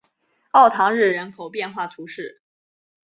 [0.49, 2.41] 奥唐日人口变化图示